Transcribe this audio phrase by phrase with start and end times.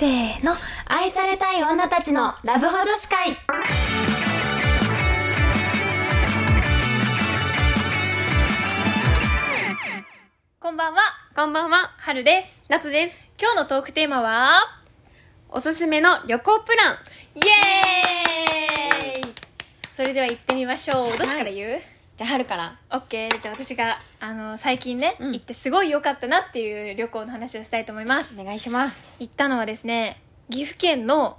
[0.00, 0.54] せーの
[0.86, 3.36] 愛されたい女たちのラブホ女子会
[10.58, 11.00] こんばんは、
[11.36, 12.62] こんばんは、はるです。
[12.68, 13.16] 夏です。
[13.38, 14.80] 今日のトークテーマは、
[15.50, 16.94] おすすめの旅行プラン。
[17.34, 17.40] イ
[19.18, 19.34] エーイ
[19.92, 21.18] それでは行ってみましょう。
[21.18, 21.80] どっちから言う、
[22.20, 22.76] じゃあ、春から。
[22.90, 23.40] オッケー。
[23.40, 28.38] じゃあ私が、あの、最近ね、うん行ってすごい良かったなっていう旅行の話をしたいと思います。
[28.38, 29.16] お願いします。
[29.20, 31.38] 行ったのはですね、岐阜県の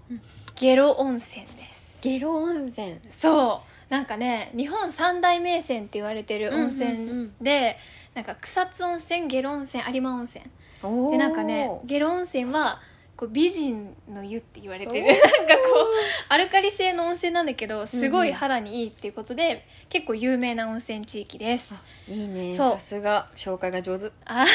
[0.56, 2.00] 下呂温泉です。
[2.02, 2.98] 下呂温泉。
[3.12, 3.94] そう。
[3.94, 6.94] なんかね、日本三大名泉って言われてる温うんうんう泉
[7.26, 7.78] んで、
[8.16, 10.44] なんか草津温泉、下呂温泉、有馬温泉。
[10.82, 12.82] おでなんかね下呂温泉は
[13.22, 15.06] こう美人の湯って言われてる。
[15.06, 15.22] なんか
[15.58, 15.88] こう
[16.28, 21.76] アルカリ性の温泉なんだけどすごい肌にいいっていうことで、結構有名な温泉地域です。
[22.08, 22.52] いいね。
[22.52, 22.72] そう。
[22.74, 24.12] さすが、紹介が上手。
[24.26, 24.48] あ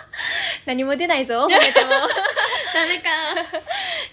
[0.64, 1.90] 何も出ないぞ 褒めても。
[2.72, 3.10] ダメか。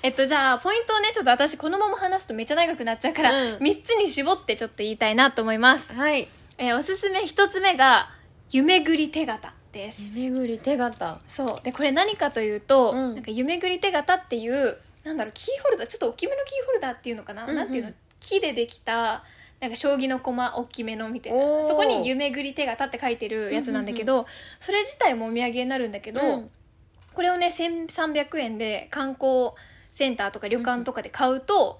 [0.03, 3.55] えっとじゃあポイントをねちょっと私このまま話すとめっちゃ長くなっちゃうから、うん。
[3.59, 6.27] 3つに絞ってちょっと言いたいなと思います、はい。
[6.57, 8.09] えーおすすめ1つ目が
[8.51, 10.17] 夢ぐり手形です。
[10.17, 11.19] めぐり手形。
[11.27, 11.59] そう。
[11.61, 13.15] でこれ何かというと、うん。
[13.15, 17.55] なんか夢ぐり手形っていうなんだろうキーホルダーちょっと大きめのキーホルダーっていうのかな、うんうん。
[17.57, 17.91] なんていうの？
[18.21, 19.23] 木でできた
[19.59, 21.39] なんか将棋の駒大きめのみたいな。
[21.67, 24.25] そこに夢ぐり手形って書いてるやつなんだけど、
[24.59, 26.49] それ自体もお土産になるんだけど、うん。
[27.13, 29.51] これをね1300円で観光
[29.91, 31.79] センターとか旅館とかで買うと、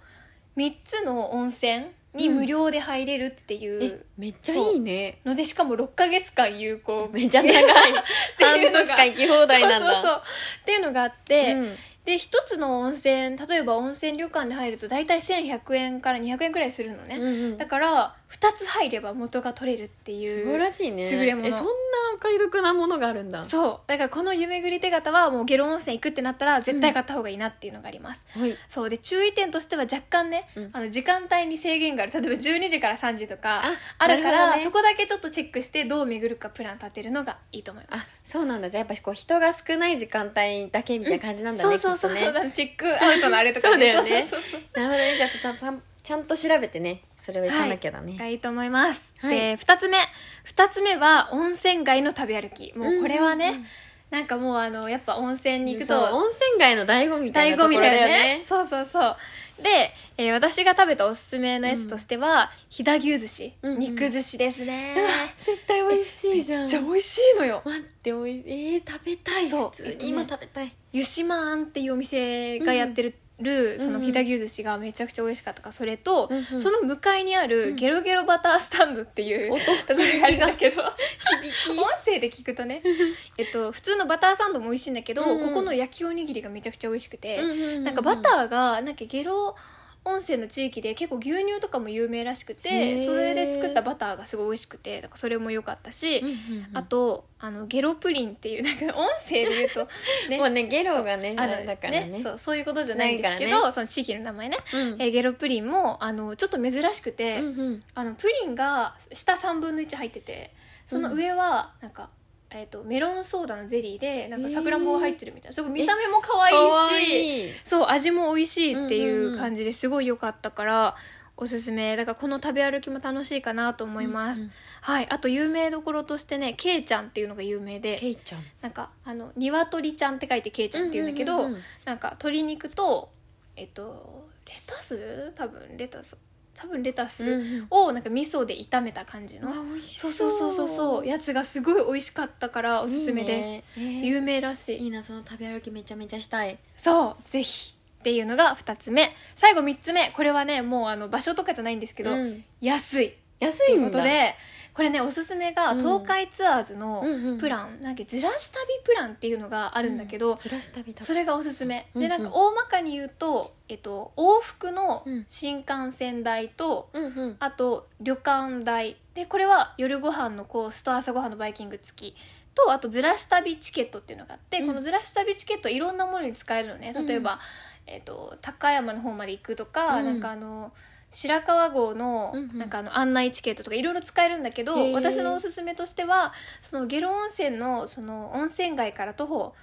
[0.57, 5.19] 3つの温泉に無料で入れるっていうえ、めっちゃいいね。
[5.25, 7.09] のでしかも6ヶ月間有効。
[7.11, 7.53] めっちゃ長い。
[8.39, 9.85] 半年間行き放題なんだ。
[9.85, 10.21] そうそうそう。
[10.61, 11.77] っていうのがあって、うん。
[12.05, 17.57] で一つの温泉例えば温泉旅館で入ると大体1100円から200円くらいするのね、うんうん。
[17.57, 21.09] だから2つ入れば元が取れるっていう素晴らしいね。
[21.11, 21.47] 優れもの。
[21.47, 21.69] え、そんな
[22.15, 23.45] お買い得なものがあるんだ。
[23.45, 23.79] そう。
[23.87, 28.57] だからこの夢ぐり手形はもうゲロ温泉行くってなったら絶対買った方がいいなっていうのがあります、はい。
[28.67, 28.89] そう。
[28.89, 30.69] で注意点としては若干ね、うん。
[30.73, 32.11] あの時間帯に制限がある。
[32.11, 34.63] 例えば12時から3時とかああるからね。
[34.63, 38.69] そこだけちょっとチェックしてどう巡るかプラン立てるのがいいと思いまあす、そうなんだ。
[38.69, 41.77] じゃあやっぱこう人が少ない時間帯だけみたいな感じなんだね。
[41.77, 42.17] そうそうそう。
[42.17, 44.25] そう、チェックアウトのあれとかそうだよね。
[44.73, 45.15] なるほどね。
[45.17, 47.01] じゃあちゃんとちゃんと調べてね。
[47.19, 48.15] それは行かなきゃだね。
[48.15, 49.35] がいいと思います、はい。
[49.35, 49.97] で2つ目。
[50.45, 52.71] 2つ目は温泉街の食べ歩き。
[52.77, 53.65] もうこれはね、うんうんうん。
[54.11, 58.85] なんかもうあのやっぱ温泉に行くと温泉街の醍醐味みたい醍なところだよよねねそうそう。
[58.85, 59.15] そう
[59.63, 63.79] で、えー私が食べたおすすめのやつとしては、飛騨牛寿司、うんうん。
[63.79, 64.95] 肉寿司ですね。
[65.43, 66.61] 絶対美味しいじゃん。
[66.61, 67.61] めっちゃ美味しいのよ。
[67.65, 68.43] 待っておい。
[68.45, 69.97] えー、食べたいそうね。
[70.01, 70.71] 今食べたい。
[70.91, 76.61] 湯島庵っていうお店がやってる、その飛騨牛寿司がめちゃくちゃ美味しかったからそれと、うんうん。
[76.61, 82.81] その向かいにあるゲロゲロバタースタンドっていう、音ところがあるんだけど響音声で聞くとね
[83.37, 85.47] えっと普通のバターサンドも美味しいんだけど、うんうん。
[85.49, 87.83] ここの焼きおにぎりがめちゃくちゃ美味しくて、うんうんうんうん。
[87.83, 89.55] なんかバターがなんかゲロ
[90.05, 93.05] 温泉の地域で結構牛乳とかも有名らしくへてー。
[93.05, 99.87] それで作ったバターがすごい美味しくてだからそれも良かったし、うんうんうんあとあのゲロプリンっていうなんか 音声で言うと、
[100.29, 100.37] ね。
[100.37, 102.19] もうねゲロがねあのだからね。
[102.23, 104.81] そうそういうことじゃないんですけど、その地域の名前ね、うん。
[104.99, 107.83] えーゲロプリンもあのちょっと珍しくて、うんうん。
[107.93, 110.51] あのプリンが下3分の1入ってて
[110.87, 112.09] その上はなんか、
[112.57, 115.53] えー、とメロンソーダのゼリーでなんかさくらんぼが入ってるみたいな。
[115.53, 120.95] すごい見た目も可愛いしいいそう味も美味しいっていんう感じですごい良かったから、
[121.35, 121.97] おすすめ。
[121.97, 124.51] だからこの食べ歩きも楽しいかなと思います、うんうん
[124.81, 125.07] はい。
[125.09, 128.43] あと有名どころとしてねケイちゃんっていうのが有名でケイちゃん。
[128.61, 131.61] なんかあの鶏ちゃんって書いてケイちゃんっていうんだけど、うんうんうんうん。
[131.83, 133.09] なんか鶏肉と
[133.57, 135.33] えっとレタス？
[135.35, 136.15] 多分レタス
[136.55, 137.67] 多分レタス、うんうん。
[137.69, 140.11] をなんか味噌で炒めた感じの、あ美味しそう。
[140.11, 141.05] そうそうそうそう。
[141.05, 143.49] やつがすごい美味しかったからおすすめです。
[143.49, 143.63] ね。
[143.77, 144.05] えー。
[144.05, 144.77] 有名らしい。
[144.83, 146.57] いいなその食べ歩きめちゃめちゃしたい。
[146.77, 149.15] そうぜひっていうのが2つ目。
[149.35, 150.11] 最後3つ目。
[150.15, 152.43] これはねもうあの場所とかじゃないんですけど、うん。
[152.61, 153.13] 安い。
[153.39, 154.35] 安いことで
[154.75, 155.79] これねおすすめがうん。
[155.79, 157.37] 東海ツアーズのうんうん。
[157.37, 162.09] プラン、なんかずらし旅プランっていうのがあるんだけど、ずらし旅それがおすすめ、うんうん。
[162.09, 165.25] でなんか大まかに言うと、えっと、往復のうん。
[165.29, 167.35] 新幹線代と、うんうん。
[167.39, 168.97] あと旅館代。
[169.13, 172.15] でこれは夜ご飯のコースと朝ご飯のバイキング付き。
[172.53, 174.67] とあとずらし旅チケットっていうのがあって、うん。
[174.67, 176.93] このずらし旅チケットいろんなものに使えるのね。
[177.07, 177.39] 例えば、
[177.87, 180.05] えっと高山の方まで行くとか、うん。
[180.05, 180.73] なんかあの
[181.15, 189.53] 白川郷のなんかあの案内チケットとかいろいろ使えるんだけど、私のおすすめとしてはその下呂温泉のその温泉街から徒歩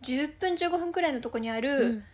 [0.00, 2.04] 10分15分くらいのとこにある、うん。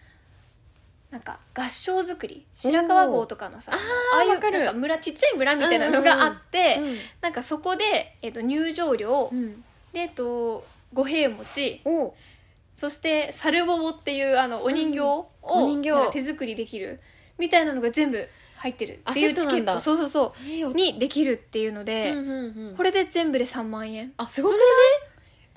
[1.10, 6.96] なんか合掌造り白川郷とかのさあーああいうなんか村ちっちゃい村みたいなのがあって、うん。
[7.20, 9.64] なんかそこで、えっと入場料、うん。
[9.92, 12.14] で、えっと五平餅お
[12.76, 15.30] そしてサルボボっていうあのお人形を
[16.12, 17.00] 手作りできる
[17.38, 18.28] みたいなのが全部
[18.58, 19.80] 入ってるっていうチケット。
[19.80, 22.28] そうそうそえーうにできるっていうので、うんうん
[22.68, 22.74] うん。
[22.76, 24.12] これで全部で3万円。
[24.16, 24.60] あすごくない？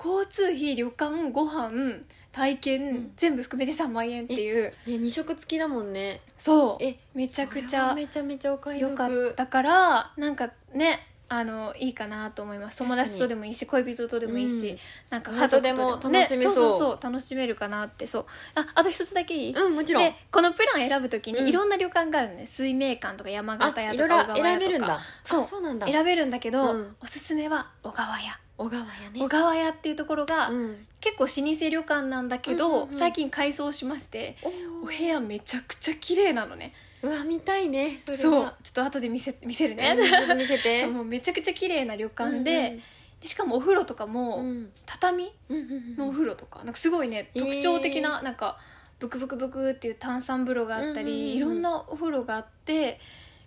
[0.04, 2.00] 交通費旅館ご飯
[2.32, 3.12] 体験、ん。
[3.16, 4.72] 全部含めて3万円っていう。
[4.86, 6.20] ね二食付きだもんね。
[6.38, 6.84] そう。
[6.84, 8.90] えめちゃくちゃめちゃめちゃお買い得。
[8.90, 12.76] よかったからなんかねあのいいかなと思います。
[12.76, 14.78] 友達とでもいいし恋人とでもいいし、うん。
[15.08, 16.38] なんか家族とでも楽しめそう。
[16.38, 18.26] ね、そうそうそう楽しめるかなってそう。
[18.54, 19.34] ああと一つだけ。
[19.34, 20.02] いい、うんもちろん。
[20.04, 21.44] でこのプラン選ぶときうん。
[21.44, 22.46] にいろんな旅館があるね。
[22.46, 25.00] 水明館とか山形屋とか小川屋とか選べるんだ。
[25.24, 25.86] そうあそうなんだ。
[25.86, 26.96] 選べるんだけど、うん。
[27.02, 28.38] おすすめは小川屋。
[28.58, 29.20] 小川やね。
[29.20, 30.86] 小川屋っていうところが、うん。
[31.00, 32.98] 結構老舗旅館なんだけど、うんうんうん。
[32.98, 34.36] 最近改装しまして
[34.82, 38.22] お部屋めちゃくちゃ綺麗なのねうわ見たいねそれは。
[38.22, 38.54] そう。
[38.62, 39.94] ちょっと後で見せ見せるね。
[39.98, 40.80] うんちょっと見せて。
[40.82, 42.82] そうもうめちゃくちゃ綺麗な旅館で,、うん
[43.20, 44.70] でしかもお風呂とかうも、ん。
[44.86, 47.44] 畳うんうんのお風呂とかなんかすごいねえー。
[47.44, 48.58] 特徴的な、なんか
[48.98, 51.36] ブクブクブクっていう炭酸風呂があったり、うんうんうん。
[51.36, 53.00] いろんなお風呂があって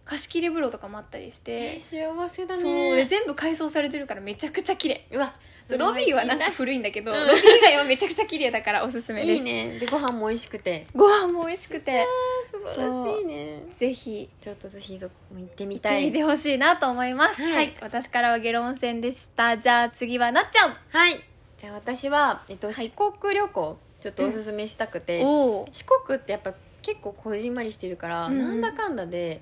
[0.03, 2.61] 貸し切り風呂とかもあったりしえて、幸せだね。
[2.61, 5.07] そうで全部改装されてるからめちゃくちゃ綺麗。
[5.11, 5.33] うわ
[5.67, 7.17] そうロビーはなんかい古いんだけど、うん。
[7.17, 9.37] ロビー以外はめちゃくちゃ綺麗だからおすすめです。
[9.37, 9.79] いいね。
[9.79, 10.85] でご飯も美味しくて。
[10.95, 12.05] ご飯も美味しくて。
[12.51, 13.63] 素晴らしいね。
[13.75, 17.41] ぜひちょっとぜひそこも行ってみ行ったていみてほしいなと思います。
[17.41, 17.53] はい。
[17.53, 19.57] はい、私からはゲロ温泉でした。
[19.57, 20.77] じゃあ次はなっちゃん。
[20.89, 21.23] はい。
[21.57, 22.73] じゃあ私は、えっと、い。
[22.73, 26.53] 四国旅行ちょっとおすすめしたくて、おお四国ってやっぱ
[26.83, 28.37] 結構こじんまりしてるから、うん。
[28.37, 29.41] なんだかんだで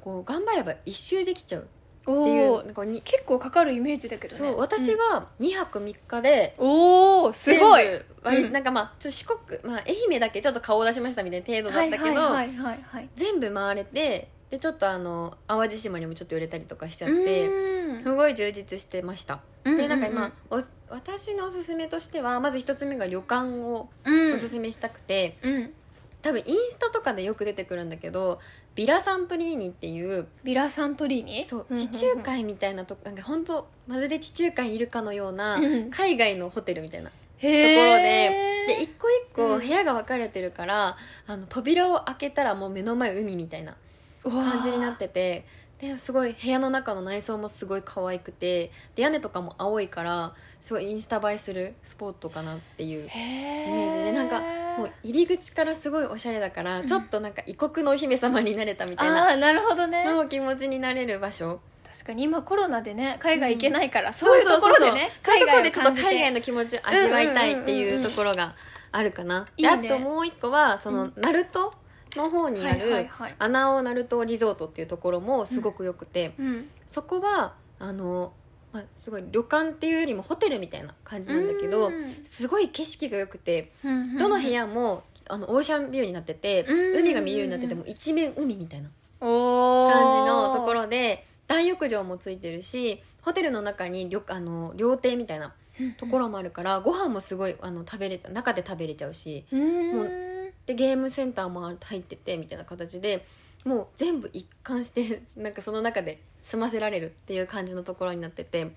[0.00, 1.68] こう頑張れば一周できちゃう
[2.12, 4.38] っておいうおなんかに結構かかるイメージだけどね。
[4.38, 7.84] そう私は2泊3日でうんおおすごい。
[7.84, 8.52] 全部割りうん。
[8.52, 17.48] なんかまあちょっと四国、まあ、愛媛だけちょっと顔を出しましたみたいな程度だったけど、はいはいはいはい全部回れてでちょっとあの淡路島にもちょっと寄れたりとかしちゃっうて
[18.02, 24.34] すごい充実してました、うんでなんかうん今お私のおすすめとしてはまず一つ目が旅館をうん。
[24.34, 25.70] おすすめしたくて、うん。
[26.22, 28.40] 多分インスタとかでよく出てくるんだけど
[28.78, 31.44] ビラサントリーニっていうビラサントリーニ？
[31.44, 39.58] そう地中海みたいなとこなんか本当まるで地中海にいるかのようなうん海外のホテルみたいなへところでーで一個一うん。
[39.58, 40.96] 個部屋が分かれてるから、
[41.26, 43.74] あの扉を開けたらもう目の前海みたいな
[44.22, 45.44] 感じになってて
[45.80, 56.86] ですごい部屋の中の内装もすごい可愛くてで屋根とかも青いからすごいインスタ映えするスポットかなっていうへイメージでなんかもう入り口からすごいおしゃれだから、うん。
[56.86, 60.04] ちょっとなんか異国のお姫様になれたみたいあなあなるほどね。
[60.04, 61.60] の気持ちになれる場所。
[61.90, 68.54] 確かに今コロナでね海外行けないから、そそういうところでねそういうところでちょっと海外の気持ちを味わいたいっていうところが
[68.92, 69.76] あるかな、いいね。
[69.78, 71.12] であともう一個はその、うん。
[71.16, 71.72] 鳴門
[72.24, 73.08] の方にある、
[73.38, 76.68] 穴尾鳴門リゾートっていうところもすごくよくて、うん。
[76.86, 78.32] そこはあの、
[78.72, 82.14] まあ、すごい旅館っていうよりもホテルみたいな感じなんだけどうん。
[82.24, 87.00] すごい景色が良くてうんどの部屋もあのオーシャンビューになっててうん。
[87.00, 88.88] 海が見えるようになってても一面海みたいな
[89.20, 95.54] 感じのところで大浴場もついてるしホテルの中に旅あの料亭みたいな
[95.96, 99.96] ところもあるからご飯もすごいあの食べれた中で食べれちゃうしうん。
[99.96, 100.10] もう
[100.66, 103.26] でゲームセンターも入っててみたいな形で
[103.64, 108.70] もう全部一貫してなんかその中で済ませられるっていう感じのところになってて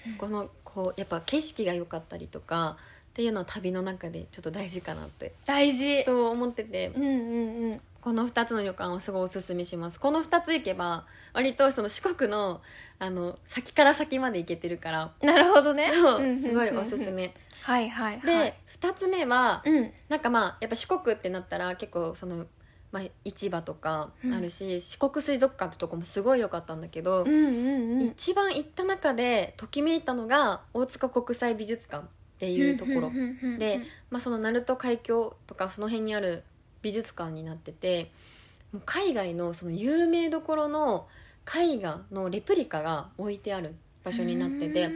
[0.00, 2.76] そこのこうやっぱ景色が良かったりとか
[3.10, 5.32] っていうのは旅の中でちょっと大事かなって。
[5.46, 6.02] 大事。
[6.02, 6.92] そう思ってて。
[6.94, 7.80] うんうんうん。
[8.02, 9.98] この2つの旅館はすごいおすすめします。
[9.98, 12.60] この2つ行けば割とその四国の
[12.98, 15.12] あの先から先まで行けてるから。
[15.22, 15.90] なるほどね。
[15.92, 17.32] すごいおすすめ。
[17.62, 18.26] はいはいはい。
[18.26, 19.92] で2つ目はうん。
[20.08, 22.46] なんかまあやっぱ四国ってなったら結構その、
[22.92, 28.02] まあ、市場とかあるし、四国水族館ってとこもすごい良かったんだけど、うんうんうん。
[28.02, 36.44] 一番行った中でときめいたのが大塚国際美術館っていうところ、んんんんで、まあ、その鳴門海峡とかその辺にある
[36.82, 38.12] 美術館になってて
[38.72, 41.08] もう海外のその有名どころの
[41.46, 43.74] 絵画のレプリカが置いてある
[44.04, 44.90] 場所になってて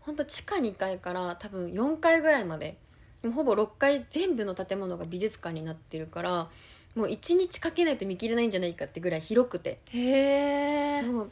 [0.00, 2.78] 本当地下2階から多分4階ぐらいまで
[3.22, 6.48] もうほぼ6階全部の建物が美術館になってるから
[6.96, 9.78] もう1日かけないと見切れないんじゃないかってぐらい広くて。
[9.90, 11.30] へえそう。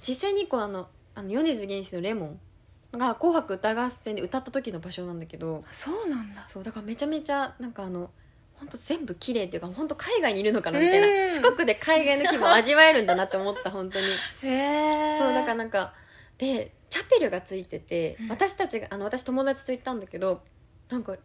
[0.00, 2.40] 実際にこうあのあの米津玄師の「レモン」
[2.98, 5.64] が「紅白歌合戦」で歌った時の場所なんだけど。
[5.70, 6.44] そうなんだ。
[6.44, 8.10] そうだからめちゃめちゃなんかあの
[8.54, 11.28] 本当全部綺麗っていうか本当海外にいるのかなみたいな、うん。
[11.28, 14.06] 四国で海外の気分を味わえるんだなって思った 本当に。
[14.06, 15.94] へえそうだからなんか
[16.38, 18.28] でチャペルがついてて、うん。
[18.30, 20.42] 私たちがあの私友達と行ったんだけど
[20.88, 21.16] なんか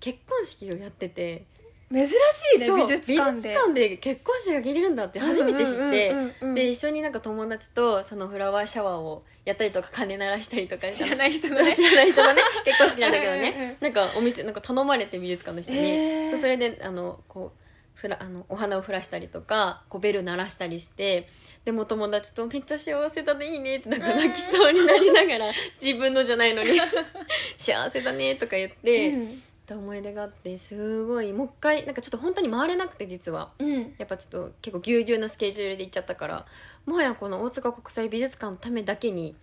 [0.00, 1.46] 結婚式をやってて
[1.92, 2.12] 珍し
[2.56, 3.42] いね美術館で。
[3.42, 6.14] 美術館で結婚式が挙げれるんだって初めて知って、
[6.54, 13.76] で一緒になんか友達とそのフラワーシャワーをやったりとか鐘鳴らしたりとか知らない人の知らない人のね 結婚式なんだけどね。
[13.80, 17.62] なんかお店なんか頼まれて美術館の人に、それであのこう
[17.94, 21.28] ふらあのお花を降らしたりとかこうベル鳴らしたりして
[21.64, 26.80] でも友達と「めっちゃ幸せだねいいね」ってなんか泣きそうになりながら自分のじゃないのに
[27.56, 33.50] 「幸せだね」とか言って、うんった思い出があってすごいもう一回なんかちょっと本当に回れなくて実は。
[33.58, 33.94] うん。
[33.98, 36.46] やっぱちょっと結構ぎゅうぎゅうなスケジュールで行っちゃったから
[36.86, 39.34] もはやこの大塚国際美術館のためだけに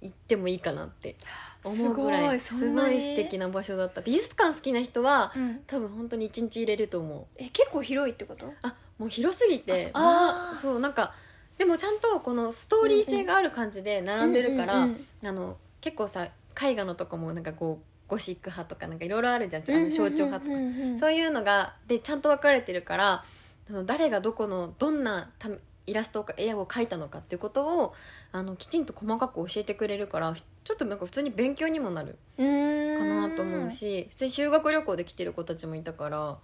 [0.00, 1.16] 行ってもいいかなって
[1.64, 4.02] 思うぐらいすごい素敵な場所だった。
[4.02, 5.60] 美術館好きな人はうん。
[5.66, 7.26] 多分本当に一日入れると思う。
[7.36, 8.52] え結構広いってこと？
[8.62, 10.56] あもう広すぎてあまあー。
[10.56, 11.14] そうなんか
[11.56, 14.88] でもちゃんとこのストーリー性がある感じで並んでるから、あ
[15.32, 16.26] の結構さ
[16.60, 23.24] 絵画のとかもなんかこうゴシック派とかなんかいろいろあるじゃんあの象徴派とか、かそういうのがでちゃんと分かれてるから
[23.66, 25.48] その誰がどこのどんなた
[25.86, 27.94] イラストか絵を描いたのかっていうことを
[28.32, 36.36] あのきちんと細かく教えてくれるからちょっとなんか普通に勉強にもなるかかなと思うし普通に修学旅行で来てる子たちもいたから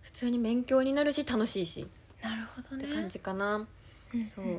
[0.00, 1.86] 普通に勉強になるし楽しいし
[2.22, 2.84] なるほどね。
[2.84, 3.66] って感じかな、
[4.14, 4.44] うんそう。
[4.44, 4.58] っ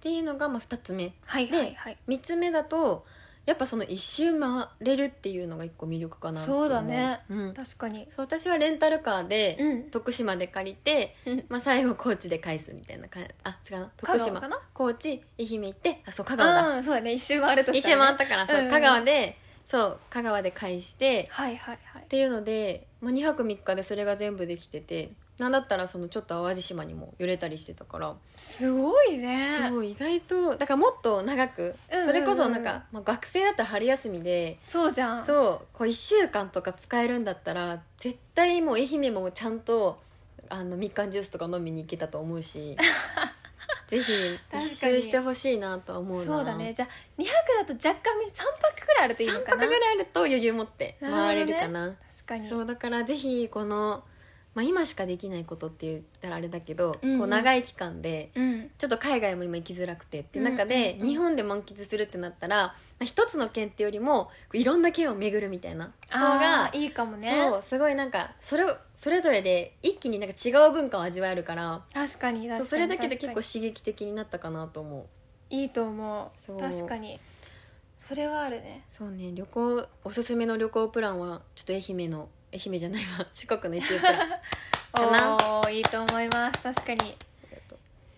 [0.00, 1.12] ていうのがまあ2つ目。
[1.24, 1.98] はいはいはい。
[2.08, 3.04] 3つ目だと
[3.46, 7.20] やっぱその一周回れるっていうのが一個魅力かなそうだね。
[7.30, 8.08] うん、確かに。
[8.14, 9.82] そう私はレンタルカーで、うん。
[9.84, 11.44] 徳島で借りて、うん。
[11.48, 13.92] まあ、最後高知で返すみたいな感じあ違うな。
[13.96, 14.42] 徳島。
[14.74, 17.12] 高知愛媛行ってあそう香川だ、うんそうだね。
[17.12, 18.16] 一周回ると一周したらね。
[18.18, 22.02] 回ったからそう、香川でそう香川で返してはいはいはい。
[22.02, 28.14] っていうので、まあ、2泊3日でそれが全部できててなんだったらそのちょっと淡路島にも寄れたりしてたから。
[28.36, 29.48] すごいね。
[29.70, 32.06] そう意外とだからもっと長く、うんうんうん。
[32.06, 35.24] それこそなんか、まあ、学生だったら春休みでそうじゃん。
[35.24, 39.98] そうこう1週間とか使えるんだったら絶対もう愛媛もちゃんと
[40.48, 42.76] あのみかんジュースとか飲みに行けたと思うし
[43.88, 44.12] ぜひ
[44.52, 46.36] 一周してほしいなとは思うな。
[46.36, 46.72] そうだね。
[46.74, 46.88] じゃあ
[47.20, 49.62] 2泊だと若干3泊くらいあるといいの3かな。
[49.62, 51.94] 泊ぐらいあると余裕持って回れるかな。
[52.10, 52.48] 確かに。
[52.48, 54.02] そうだからぜひこの、
[54.56, 57.18] まあ、今しかできないことって言ったらあれだけど、うんうん。
[57.18, 58.70] こう長い期間でうん。
[58.78, 67.50] ちょっと海外も今行きづらくてっていう中で、日本で満喫するってなったら、まあ、一つの県ってよりもいろんな県を巡るみたいな方がいいかもね。
[67.50, 75.04] そうすごいなんかそれをそれぞれで一気になんか違う文化を味わえるから確かに確かにそうそれだけで結構刺激的になったかなと思う。
[75.50, 76.58] いいと思う。
[76.58, 77.20] 確かに。
[77.98, 78.84] それはあるね。
[78.88, 83.26] そうね旅行おすすめの旅行プランはちょっと愛媛の愛媛じゃないわ。
[83.32, 84.16] 四国の一周プラン。
[84.92, 85.34] かな？
[85.34, 86.60] おーいいと思います。
[86.60, 87.16] 確かに。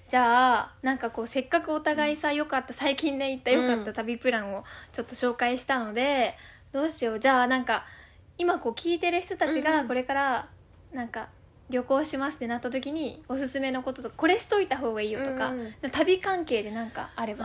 [0.08, 6.36] じゃあなんかこうせっかくお互いさ良かった最近ね行った良かった旅プランをちょっと紹介したので、
[6.72, 7.20] どうしよう。
[7.20, 7.84] じゃあなんか
[8.38, 10.48] 今こう聞いてる人たちがこれから
[10.92, 11.28] なんか
[11.68, 17.44] 旅行しますってなった時におすすめのこととかこれしといた方がいいよとか、うん旅関係でなんかあれば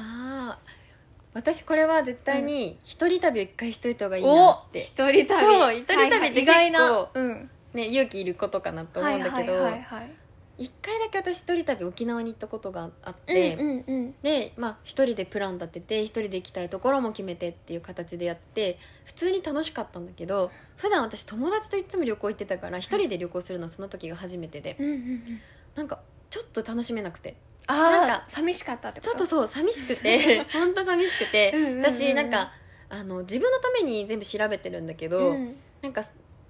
[1.33, 5.27] 私これは絶対に一人旅を一回しといた方がいいなおって、一人旅。
[5.27, 6.79] そう一人旅ってはいはい意外な。
[6.79, 7.49] 結構うん。
[7.73, 10.11] ね、勇気いることかなと思うんだけど、はいはいはいはい。
[10.59, 13.57] 一回だけ私一人旅沖縄に行ったことがあって、
[14.21, 25.99] でまあ一人でプラン立てて一人で行きたいところも決めてっていう形でやって普通に楽しかったんだけど普段私友達といつも旅行行ってたから一人で旅行するのその時が初めてでうなんか
[26.29, 27.31] ちょっと楽しめなくて。
[27.31, 29.11] あなんかあ寂しかったってこと？
[29.11, 31.81] ちょっとそう寂しくて 本当寂しくてうん。
[31.81, 32.51] 私なんか
[32.89, 35.55] あの自分のために全部調べてるんだけど、うん。
[35.81, 36.03] なんか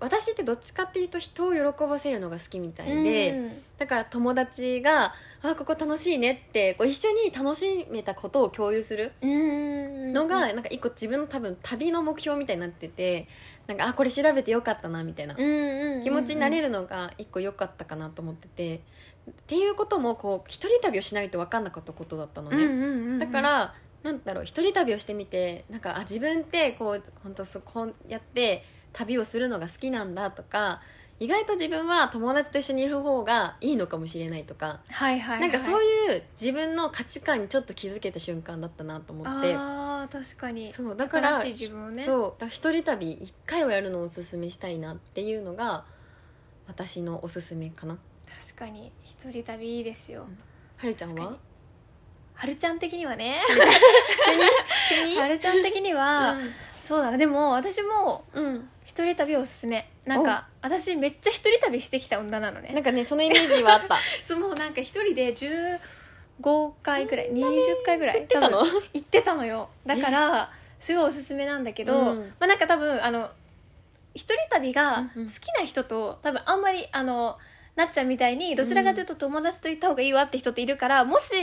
[0.03, 3.51] 私ってどっちかっていうと人を喜ばせるのが好きみたいで、うん。
[3.77, 10.13] だから友達が「あここ楽しいね」ってこう一緒に楽しめたことを共有するうん。
[10.13, 13.27] のが、なんか一個自分の多分旅の目標みたいになってて
[13.67, 18.81] なんかあこれ調べてよかったなみたいな気持ちになれるるのが一個良かったかなと思ってて
[19.29, 30.81] っていうこともこう一人旅をしないと分かんなかったことだったのね、だからなんだろう一人旅をしてみてなんかあ自分ってこう本当そうこうやって旅をするのが好きなんだとか
[31.19, 39.55] 意外と自分は友達と一緒にいる方がいいのかもしれないとか、はいはい、はい、なんかそうういう自分の価値観にちょっと気づけた瞬間だったなと思って。
[39.55, 40.71] あー確かに。
[40.71, 42.03] そうだから新しい自分をね。
[42.03, 45.85] そう一人旅一回はやるのをおすすめしたいなっていうのが
[46.67, 47.97] 私のおすすめかな。
[48.27, 48.91] 確かに。
[49.03, 50.27] 一人旅いいですよ、
[50.77, 51.38] はるちゃんは？
[52.33, 53.41] はるちゃん的にはね。
[55.17, 55.62] はるちゃん。
[55.63, 56.35] 的には、
[56.84, 59.90] そうだなでも私もうん、うん一人旅おすすめ。
[60.06, 62.72] なんか私めっちゃ一人旅してきた女なのね。
[62.74, 63.96] なんかねそのイメージはあった。
[64.28, 65.80] そうもうなんか一人で15
[66.84, 67.42] 回ぐらい20
[67.86, 68.60] 回ぐらい行ってたの？
[68.94, 69.70] 行ってたのよ。
[69.86, 72.20] だからすごいおすすめなんだけど、うん。
[72.40, 73.32] まあなんか多分あの
[74.13, 75.30] 一人旅がうんうん。
[75.30, 77.40] 好きな人と多分あんまりあの
[77.75, 81.34] なっちゃんみたいにどちらかというと友達と行った方がいいわって人っているから、もし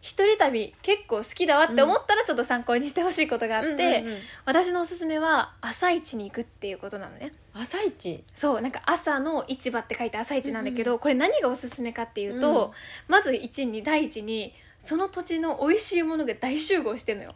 [0.00, 4.18] 一人旅結構好きだわって思ったらちょっと参考にしてほしいことがあって、うんうんうん。
[4.44, 7.32] 私のおすすめは朝市に行くっていうことなのね。
[7.54, 8.22] 朝市？
[8.34, 12.72] そうなんか朝の市場って書いて朝市なんだけど、これ何がおすすめかっていうと、
[13.08, 17.34] まず一に第一にその土地の美味しいものが大集合してるのよ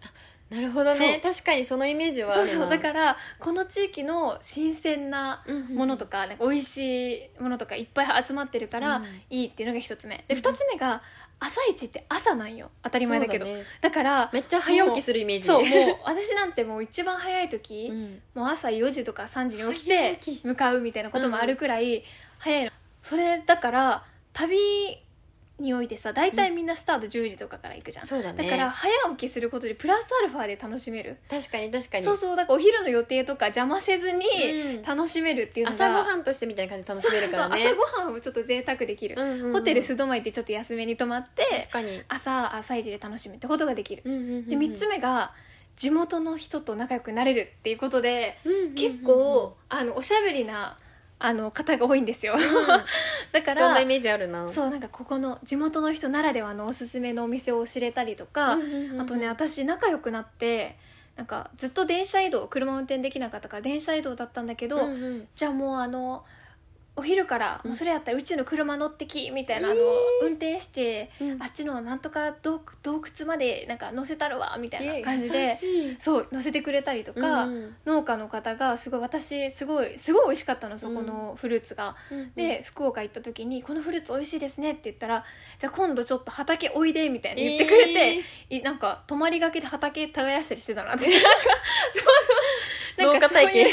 [0.53, 1.19] なるほどね。
[1.23, 2.69] 確かにそのイメージはそうそう。
[2.71, 5.43] だからこの地域の新鮮な
[5.73, 9.05] ものとか,、なんか美味しいものとかいっぱい集まってるからうん。
[9.31, 10.23] いいっていうのが一つ目。
[10.29, 11.03] で二つ目が
[11.41, 12.71] 朝市って朝なんよ。
[12.83, 13.47] 当たり前だけど。
[13.47, 13.65] そうね。
[13.81, 15.47] だからめっちゃ早起きするイメージ。
[15.47, 18.23] そうもう私なんてもう一番早い時、うん。
[18.35, 22.05] もう朝4時とか3時に起きて向かうみたいなこともあるくらい
[22.39, 22.71] 早いの、
[23.03, 24.05] それだから
[24.35, 24.57] 旅
[25.63, 28.45] においてさ大体みんなスタート10時とかから行くじゃん、そうだね。
[28.45, 31.19] だから早起きすることでプラスアルファで楽しめる。
[31.31, 32.05] 確かに確かに。
[32.05, 34.83] そうそうだからお昼の予定とか邪魔せずにうん。
[34.83, 37.65] 楽しめるっていうのが、朝ごはんとしてみたいな感じで楽しめるからね。
[37.65, 39.53] そうそう朝ごはんをちょっと贅沢できる、うんうんうん。
[39.53, 42.03] ホテル素泊まりでちょっと安めに泊まって確かに。
[42.09, 44.49] 朝朝一で楽しむってことができる、うんうんうんうん。
[44.49, 45.33] で3つ目が
[45.77, 48.75] 地元の人と仲良くなれるっていうことで、うんうんうんうん。
[48.75, 50.77] 結構あのおしゃべりな
[51.25, 52.35] あの方が多いんですよ、
[53.31, 54.49] だからそんなイメージあるな。
[54.49, 58.59] そうなんかここの地元の人ならではのおすすめのお店を知れたりとか、
[58.99, 60.77] あとね私仲良くなって
[61.17, 65.29] なんかずっと電車移動車運転できなかったから電車移動だったんだけど、うんうん。
[65.35, 66.25] じゃあもうあの
[66.95, 67.71] お昼から、うん。
[67.71, 69.81] もうそれやったらうちの車乗ってきみたいな、あの
[70.23, 71.43] 運転して、うん。
[71.43, 75.57] あっちのなんとか洞洞窟までなんか乗せたるわみたいな感じ優で
[76.01, 77.49] そう乗せてくれたりとか、
[77.87, 81.97] 農家の方がすごい私すごいすごい美味しかったのそこのフルーツが。
[82.37, 85.25] で福岡行った時に「このフルーツ美味しいですね」って言ったら
[85.59, 91.13] 「じゃあ今度ちょっと畑おいで」みたいに言ってくれて、いなんか泊まりがけで畑耕したりしてたなんかそう
[93.03, 93.67] 農家体験。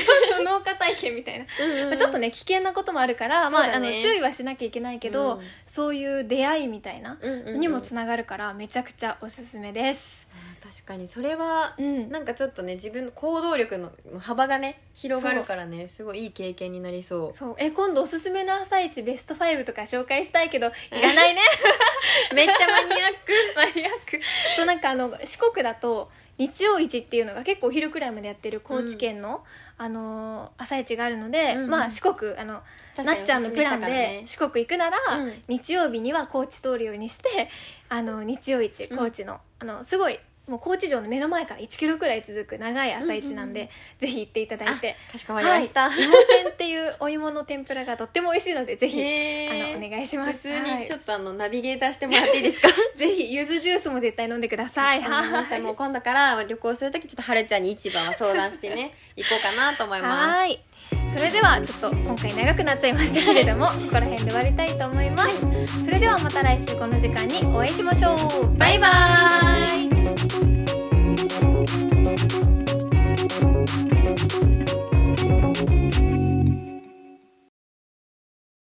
[0.43, 1.45] 農家体験みたいな、
[1.89, 5.41] まあ、ちょっとね危険なこともあるから、まあ、あの注意はしなきゃいけないけど、うん。
[5.65, 7.17] そういう出会いみたいな
[7.57, 10.27] にもつながるからめちゃくちゃおすすめです。
[10.62, 12.09] 確かにそれはうん。
[12.09, 17.33] なんかちょっとね自分の行動力の幅がね広がるからねすごいいい経験になりそう。
[17.33, 17.55] そう。
[17.57, 20.71] え今度おすすめの朝市ベスト5とか紹介したいけどい
[21.01, 21.41] らないね。
[22.36, 23.31] めっちゃマニアック。
[23.55, 24.19] マニアック。
[24.55, 29.43] そうなんかあの四国だと日曜市っていうのが結構お昼くらいまでやってる高知県の、
[29.78, 31.69] あのー朝市があるので、うんうん。
[31.69, 32.62] まあ四国あの
[33.04, 35.34] なっちゃんのプランで四国行くなら、うん。
[35.47, 37.49] 日曜日には高知通るようにして
[37.89, 40.17] あの日曜市高知の,、あのすごい
[40.49, 44.95] もう高知城の目の前から1キロくらい続く長い朝市なんで、ぜひ行っていただいて。
[45.12, 50.49] かしこまりました、はい、芋天っていうお芋の天ぷらがとっても美味しいのでぜひ、あのお願いします。
[50.49, 52.67] 普通にちょっっとあのナビゲーターしてもらっていいですか？
[52.69, 55.01] と ぜひ柚子ジュースも絶対飲んでください。
[55.01, 60.38] わかりましたもう今度から旅行するときちょっとはるちゃんに市場は相談してね 行こうかなと思います。
[60.39, 60.59] はい。
[61.15, 65.39] それではちょっと今回長くなっちゃいましたけれどもここら辺で終わりたいと思います。
[65.85, 68.57] それではまた来週この時間にお会いしましょう。
[68.57, 68.88] バイバ
[69.95, 69.98] イ